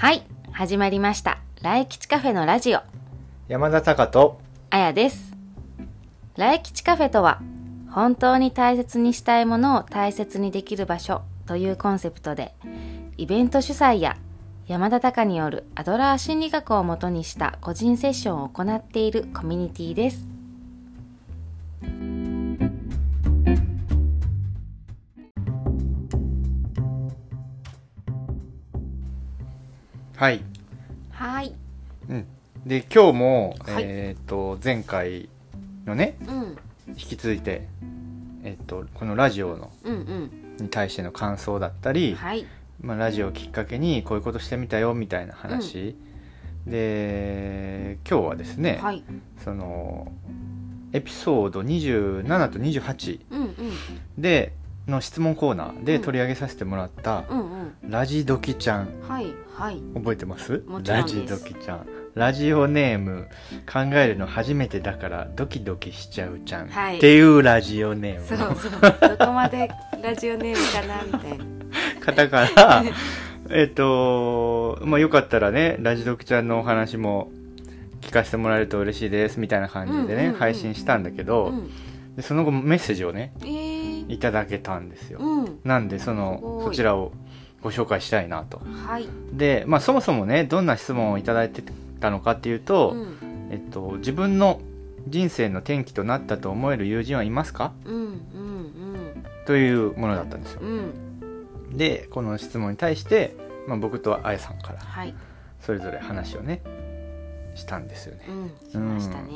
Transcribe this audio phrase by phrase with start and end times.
[0.00, 1.42] はい始まりました。
[1.60, 2.80] 来吉カフェのラジオ。
[3.48, 5.34] 山田隆とあやです。
[6.38, 7.42] 来吉カフェとは
[7.90, 12.54] 本当に大切にしたいものを大切にできる場所というコンセプトで
[13.18, 14.16] イベント主催や
[14.66, 20.26] 山田隆によるアドラー心理学をもとにした個人セッションを行っているコミュニティです
[30.20, 30.42] はい、
[31.12, 31.54] はい。
[32.10, 32.26] うん、
[32.66, 33.84] で今日も、はい。
[33.86, 35.30] えっ、と前回
[35.86, 36.58] のねうん。
[36.88, 37.66] 引き続いて
[38.44, 40.64] えっ、とこのラジオのうんうん。
[40.64, 42.44] に対しての感想だったり、はい。
[42.82, 45.96] まあ、ラジオをきっかけにこういうことしてみたよみたいな話、
[46.66, 49.02] で今日はですね、はい。
[49.42, 50.12] その
[50.92, 53.54] エピソード27と28うんうん。
[54.18, 54.52] で
[54.90, 56.02] の質問コーナーでうん。
[56.02, 57.24] 取り上げさせてもらった、
[57.88, 58.88] ラジドキちゃん。
[59.08, 59.80] はいはい。
[59.94, 60.62] 覚えてます？
[60.84, 61.86] ラジドキちゃん。
[62.14, 63.28] ラジオネーム。
[63.72, 66.96] 考えるの初めてだからドキドキしちゃうちゃん、はい。
[66.98, 68.80] っていうラジオネーそうそう。
[68.80, 69.70] どこまで
[70.02, 71.44] ラジオネームかなみたいな。
[72.00, 72.84] 方から
[73.50, 77.30] えっとまあよかったらねラジドキちゃんのお話も
[78.00, 81.70] 聞かせてもらえると嬉しいですみたいな感じでね、配信したんだけど、うん。
[82.16, 83.59] でその後メッセージをねえー、
[84.12, 85.60] いただけたんですよ、うん。
[85.64, 87.12] なんでそすのそちらを
[87.62, 88.60] ご紹介したいなと。
[88.86, 89.06] はい。
[89.32, 91.62] でまあそもそもねどんな質問をいただいて
[92.00, 93.16] たのかっていうと、うん。
[93.50, 94.60] えっと、自分の
[95.08, 97.72] 人生の転機となったと思える友人はいますか？
[97.84, 100.60] うんうんというものだったんですよ。
[100.62, 100.68] うん。
[100.68, 100.72] う
[101.74, 103.36] んでこの質問に対して、
[103.68, 105.14] まあ、僕とあやさんからはい。
[105.60, 106.62] それぞれ話をね
[107.54, 108.24] したんですよね。
[108.28, 108.52] うんね。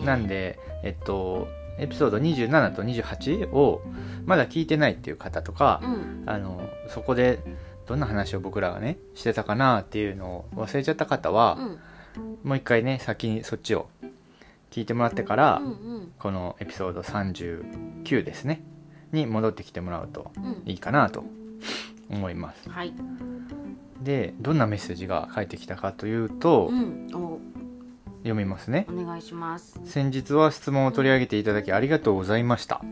[0.00, 0.04] うん。
[0.04, 3.82] なんでえっとエピソード27と28を
[4.26, 6.22] まだ聞いてないっていう方とか、うん。
[6.26, 7.40] あのそこで
[7.86, 11.58] どんな話を僕らがねしてたかなっていうのを忘れちゃった方は、
[12.16, 12.38] うん。
[12.44, 13.88] もう一回ね先にそっちを
[14.70, 15.70] 聞いてもらってから、うんう
[16.00, 16.12] ん。
[16.18, 18.62] このエピソード39ですね
[19.12, 20.62] に戻ってきてもらうとうん。
[20.66, 21.24] いいかなと
[22.10, 22.68] 思います。
[22.68, 22.92] はい。
[24.02, 27.08] でどんなメッセージが返ってきたかというと、うん。
[27.14, 27.40] お
[28.22, 28.86] 読みますね。
[28.88, 29.80] お願いします。
[29.84, 32.82] 先日は質問を取り上げていただきありがとうございました。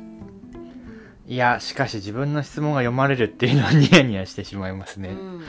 [1.26, 5.42] いやしかし自分の質問が読まれるっていうのはニヤニヤしてしまいますね、うん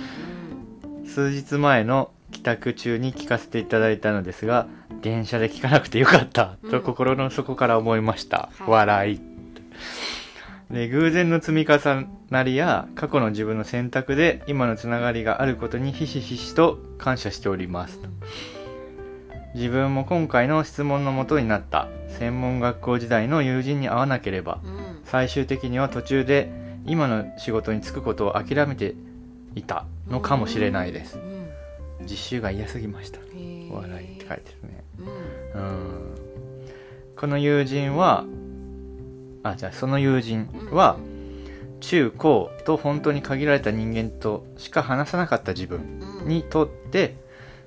[0.99, 1.07] うん。
[1.07, 4.67] 数日前の帰宅中に聞かせていただいたのですが
[5.01, 6.83] 電車で聞かなくてよかったとうん。
[6.83, 8.69] 心の底から思いました、はい。
[8.69, 9.21] 笑い。
[10.69, 17.99] で偶然の積み重なりや過去の自分の選択で今のつながりがあることにひしひしと感謝しております
[19.53, 21.87] 自分も今回の質問のもとになった。
[22.19, 24.59] 専門学校時代の友人に会わなければ。
[24.63, 25.01] うん。
[25.05, 26.51] 最終的には途中で
[26.85, 28.95] 今の仕事に就くことを諦めて
[29.55, 29.85] いた。
[30.07, 31.17] のかもしれないです。
[31.17, 31.47] うん。
[32.03, 33.19] 実習が嫌すぎました。
[33.19, 34.83] へー笑いって書いてるね。
[35.55, 35.61] うん。
[35.61, 36.15] うん。
[37.15, 38.25] この友人は
[39.43, 40.97] あじゃあその友人は
[41.79, 47.15] 中高と本当に限られた人間としか話さなかった自分うんにとって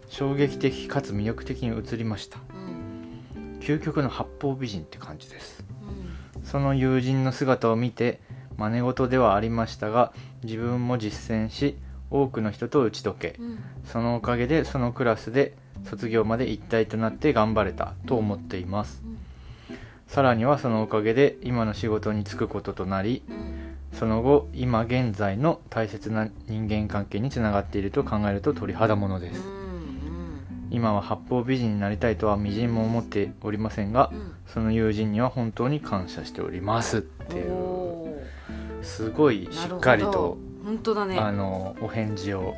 [0.09, 2.39] 衝撃的かつ魅力的に映りました。
[2.55, 5.65] うん究極の八方美人って感じです。
[6.37, 8.21] うんその友人の姿を見て
[8.57, 10.13] 真似事ではありましたが
[10.43, 11.77] 自分も実践し
[12.11, 15.55] 多くの人と打ち解けうんそのおかげでそのクラスで
[15.85, 19.03] 卒業まで一体となって頑張れたと思っています。
[20.07, 23.23] さらにはそのおかげで今の仕事に就くこととなり
[23.93, 29.64] その後今現在の大切な人間関係につながっていると考えると鳥肌ものです。
[30.71, 34.33] 今は八方美人になりたいとはみじんも思っておりませんがうん。
[34.47, 37.53] その友人には本当に感謝しておりますっていう。
[37.53, 38.23] お
[38.83, 40.39] すごいーしっかりとなるほど。
[40.65, 41.19] 本当だね。
[41.19, 42.55] あのお返事をもう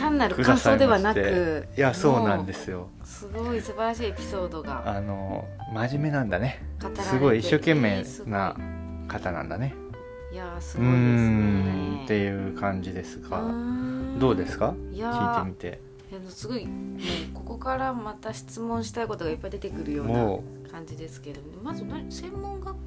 [0.00, 0.42] 単なるく。
[0.42, 0.78] だ感さいまして。
[0.78, 2.88] 想ではなくいやそうなんですよ。
[3.04, 4.82] すごい素晴らしいエピソードが。
[4.86, 6.62] あの真面目なんだね。
[6.80, 8.56] 語られてすごい一生懸命な
[9.08, 9.74] 方なんだね。
[10.32, 11.64] いやーすうごいですーん
[11.98, 13.40] ねっていう感じですが。
[13.42, 14.74] うどうですか？
[14.92, 15.80] いや聞いてーみて
[16.28, 22.78] すごいもうここからまた質問したいことがいっぱい出てくるようもな感じですけれどもまず何専門学校？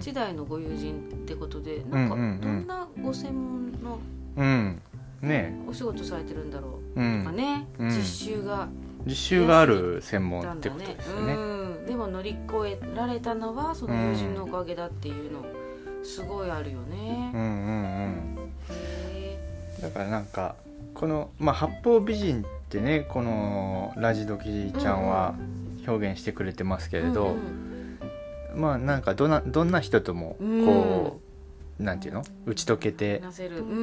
[0.00, 2.30] 時代のご友人ってことでなんかうんうん。
[2.30, 3.98] うんどんなご専門の
[4.36, 4.82] うん。
[5.22, 7.88] ねお仕事されてるんだろううとかね、うん。
[7.88, 8.68] 実習が
[9.06, 11.34] 実習がある専門ってことですようね。
[11.34, 11.86] ん。
[11.86, 15.44] でも乗り越えられたのはその友人のおかげだっていうの
[16.02, 17.32] すごいあるよね。
[17.34, 18.50] うんうんうん。
[18.70, 19.38] へ
[19.80, 20.54] だからなんか
[20.98, 25.34] この、まあ、八方美人ってねこのラジドキちゃんは
[25.86, 27.98] 表現してくれてますけえれど、うん
[28.56, 30.64] まあなんかどなどんな人ともうん。
[30.64, 31.20] こ
[31.78, 32.24] なんていうの？
[32.46, 33.22] 打ち解けて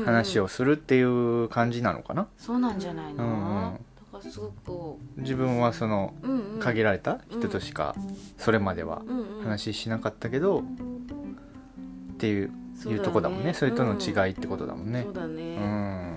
[0.03, 3.73] 話をするっていう感じなのかな、そうなんじゃないの、うんうん。
[3.75, 7.93] だからすごくこ自分はそのう、うんうん、限られた人としか
[8.39, 10.63] それまではうんうん、話しなかったけどっ
[12.17, 12.51] ていう
[12.87, 13.53] いうとこだもんね。
[13.53, 15.03] それとの違いってことだもんね。
[15.03, 16.12] そうだうね、ん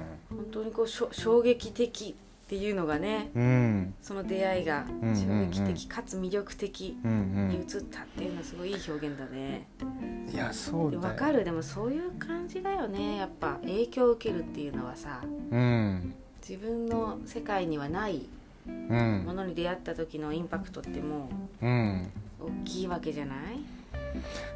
[0.47, 2.15] 本当にこう衝撃的
[2.47, 3.95] っていうのがねうん。
[4.01, 5.17] その出会いがうんうんうん。
[5.53, 11.45] 衝撃的かつ魅力的うんに移ったっていうのはすごいいい表現だね、うんいやそうだわかる。
[11.45, 13.17] でもそういう感じだよね。
[13.17, 16.15] やっぱ影響を受けるっていうのはさうん。
[16.47, 18.27] 自分の世界にはない
[18.67, 19.25] うん。
[19.25, 21.29] ものに出会った時のインパクトっても
[21.63, 22.11] うん。
[22.41, 23.39] う大きいわけじゃない、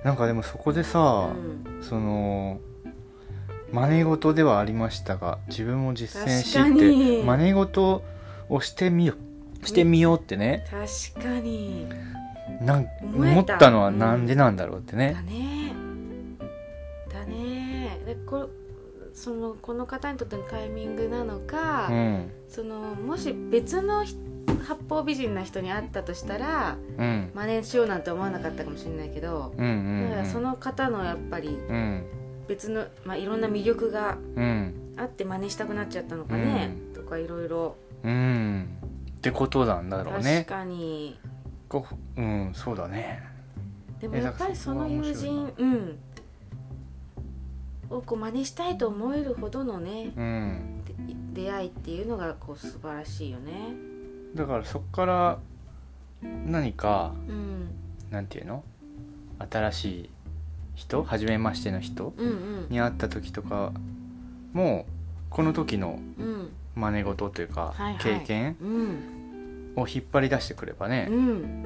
[0.05, 2.61] なんかでもそこでさ、うん、その
[3.73, 7.23] 真似事ではありましたが自分も実践し確かてに。
[7.25, 8.03] 真似事
[8.49, 9.15] をしてみよ
[9.63, 9.67] う。
[9.67, 11.87] してみようってね、確かに。
[12.63, 13.33] なん思えた。
[13.33, 15.13] 思ったのはなんでなんだろうってね。
[15.15, 15.73] だね。
[17.13, 18.01] だね。
[18.07, 18.49] でこ
[19.13, 22.31] そのこの方にとってのタイミングなのか、うん。
[22.49, 24.17] そのもし別のひ
[24.67, 27.31] 八方美人な人に会ったとしたらうん。
[27.35, 30.11] 真似しようなんて思わなかったかもしれないけど、うんうん。
[30.11, 32.05] だからその方のやっぱりうん
[32.51, 34.75] 別の、まあ、いろんな魅力がうん。
[34.97, 37.77] あって真似したくなっちゃったのかね、とかいろいろ。
[38.03, 38.69] うん。
[39.19, 40.45] ってことなんだろうね。
[40.47, 41.19] 確かに。
[41.69, 41.87] こ
[42.17, 43.23] ううんそうだね。
[44.01, 45.99] でもやっぱりその友人うん。
[47.89, 50.83] をこう真似したいと思えるほどのねうん。
[51.33, 53.53] で出会いっていうのがこう素晴らしいよね。
[54.35, 55.39] だからそこから
[56.23, 57.71] 何かうん。
[58.11, 58.65] なんていうの？
[59.39, 60.11] 新しい
[60.81, 61.05] 人？
[61.05, 62.15] 初めましての人？
[62.71, 63.73] に会った時とか
[64.53, 64.87] も
[65.29, 66.51] この時のうん。
[66.77, 68.57] 真似事というか経験？
[68.61, 69.73] うん。
[69.77, 71.65] を引っ張り出してくればねうん。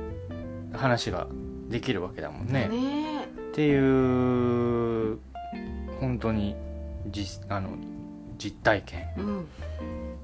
[0.73, 1.27] 話が
[1.69, 2.69] できるわけだもんね。
[2.69, 3.25] ね。
[3.25, 5.19] っていう
[6.01, 6.57] 本当に
[7.11, 7.71] 実あの
[8.37, 9.23] 実体験う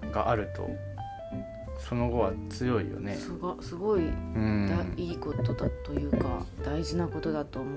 [0.09, 0.13] ん。
[0.13, 0.69] があると
[1.79, 3.15] その後は強いよね。
[3.15, 4.67] すごすごいうん。
[4.97, 7.73] だいいことだというか大事なことだと思う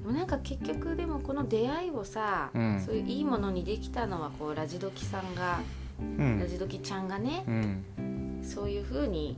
[0.00, 2.80] でもなんか結局でもこの出会いをさ、うん。
[2.80, 5.60] そういういいものにできたのはこうラジドキさんが、
[6.00, 6.38] うん。
[6.40, 8.40] ラジドキちゃんがねうん。
[8.42, 9.36] そういうふうに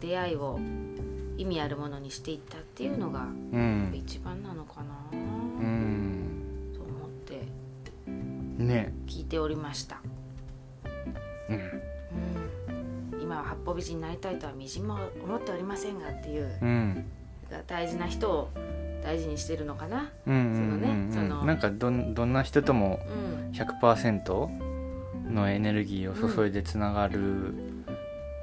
[0.00, 0.60] 出会いを
[1.36, 3.24] 意味あるものにしていったっていうのがう
[3.58, 3.92] ん。
[3.94, 6.72] 一番なのかな、うん。
[6.72, 7.42] と思って
[8.62, 8.92] ね。
[9.06, 10.00] 聞いておりました、
[11.48, 11.56] うん。
[13.16, 17.04] うん、今は八方美人になりたいとはみじんも思っておりませんがっていううん。
[17.66, 18.50] 大事な人を
[19.04, 20.10] 大事にしてるのかな？
[20.26, 21.12] うんうんそのねうん。
[21.12, 23.52] そのなんかどんどんな人ともうん。
[23.52, 27.56] 100%のエネルギーを注いでつながるっ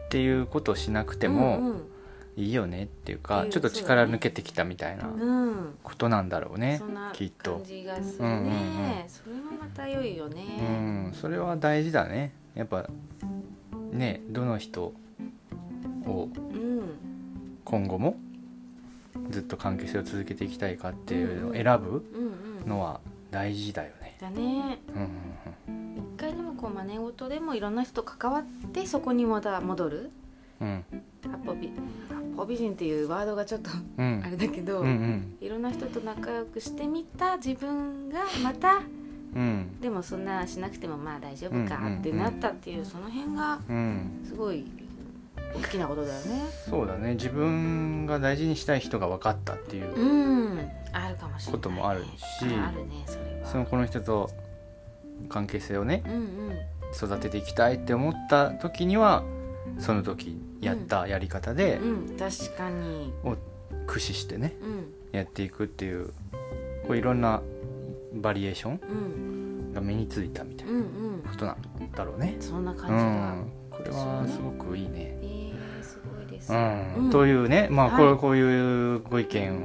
[0.10, 1.82] ていうことをしなくても
[2.38, 6.94] いいよねっていうか、うちょっと力抜けてきたみたいなうん、うんことなんだろうねそん。
[6.94, 7.62] なきっと。
[7.66, 7.80] それ
[8.32, 10.44] もまた良いよね。
[10.60, 10.64] う
[11.10, 11.14] ん。
[11.14, 12.34] それは大事だね。
[12.56, 12.90] やっぱ
[13.92, 14.94] ねどの人
[16.06, 16.82] をうん。
[17.66, 18.16] 今後も
[19.32, 22.04] ずっと関係性を続けていきたいかっていうのを選ぶ
[22.68, 23.00] のは
[23.32, 24.18] 大事だよね。
[24.20, 24.80] だね。
[24.94, 30.12] うんうん一回でもこう真似事でもいろんな人と関わってそこにまた戻る。
[30.60, 30.86] うん。
[31.24, 31.72] 八方美
[32.10, 34.22] 八方美人っていうワードがちょっとうん。
[34.24, 35.38] あれだけど、うんうん。
[35.42, 38.82] いろんな人と仲良くしてみた自分がまた
[39.36, 39.80] うん。
[39.82, 44.22] でもそんなしなくてもまあ大丈夫かってなったっていうその辺がうん。
[44.24, 44.66] すごい
[45.56, 46.42] 大きなことだよね。
[46.70, 47.14] そうだね。
[47.14, 50.60] 自分が大事にしたい人が分かったっていううん。
[50.94, 52.08] あるかもしれない、ね、こともあるし
[52.60, 53.48] ああるねそれは。
[53.48, 54.30] そのこの人と
[55.30, 56.28] 関係性をねうんうん。
[56.96, 59.24] 育てていきたいって思った時には
[59.80, 63.14] その時やったやり方でうん確かに。
[63.88, 64.94] 駆使してねうん。
[65.18, 66.08] やっていくっていう
[66.88, 67.42] こういろんな
[68.14, 68.94] バリエーションう
[69.72, 69.74] ん。
[69.74, 71.22] が身についたみたいうんなうん。
[71.22, 72.36] ことなんだろうね。
[72.40, 75.18] そんなう感じこれはすごくいいね。
[75.22, 76.96] えー、すごいです、うん。
[77.06, 77.10] うん。
[77.10, 77.98] というね、まあ、はい。
[77.98, 79.58] こうこういうご意見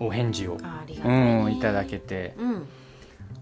[0.00, 0.56] をお返事を、
[0.88, 2.68] い、ねん、いただけてうん。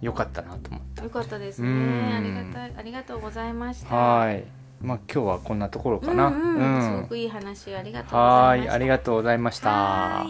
[0.00, 1.02] よかったなと思って。
[1.04, 1.68] よかったですね。
[1.68, 2.14] うん。
[2.14, 3.94] ありがたいありがとうございました。
[3.94, 4.44] はい。
[4.82, 6.28] まあ今日はこんなところかな。
[6.28, 7.06] うんうんすごうん。
[7.06, 8.75] くいい話ありがとうござはいい、ました。
[8.75, 10.26] ありがとうございました。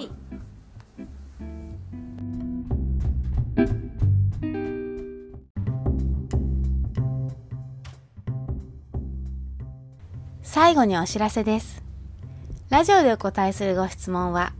[10.56, 11.82] 最後にお知らせです。
[12.70, 14.54] ラジオでお答えするご質問は、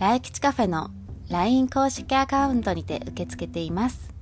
[0.00, 0.90] 来吉カフェの
[1.28, 4.12] LINE 公式アカウントにて受け付けています。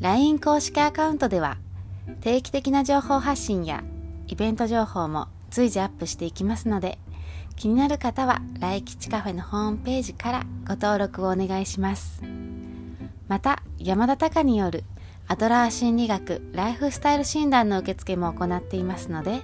[0.00, 1.58] LINE 公式アカウントでは、
[2.20, 3.84] 定期的な情報発信や
[4.26, 6.98] イベント情報も随時アップしていきますので、
[7.54, 12.20] 気になる方は来吉カフェのホームページからご登録をお願いします
[13.28, 14.82] また山田隆による
[15.28, 19.42] アドラー心理学ライフスタイル診断の受付も行っていますので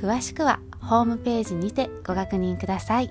[0.00, 3.10] 詳しくはホームページにてご確認ください。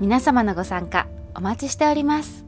[0.00, 2.45] 皆様のご参加お待ちしております。